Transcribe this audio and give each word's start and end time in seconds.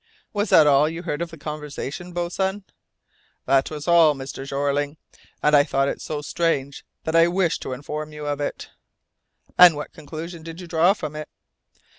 '""Was 0.33 0.49
that 0.49 0.65
all 0.65 0.89
you 0.89 1.03
heard 1.03 1.21
of 1.21 1.29
the 1.29 1.37
conversation, 1.37 2.11
boatswain?" 2.11 2.63
"That 3.45 3.69
was 3.69 3.87
all, 3.87 4.15
Mr. 4.15 4.47
Jeorling, 4.47 4.97
and 5.43 5.55
I 5.55 5.63
thought 5.63 5.87
it 5.87 6.01
so 6.01 6.23
strange 6.23 6.83
that 7.03 7.15
I 7.15 7.27
wished 7.27 7.61
to 7.61 7.73
inform 7.73 8.11
you 8.11 8.25
of 8.25 8.41
it." 8.41 8.71
"And 9.59 9.75
what 9.75 9.93
conclusion 9.93 10.41
did 10.41 10.59
you 10.59 10.65
draw 10.65 10.93
from 10.93 11.15
it?" 11.15 11.29